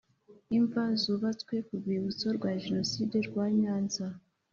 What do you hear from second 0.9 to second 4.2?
zubatswe ku Rwibutso rwa Jenoside rwa nyanza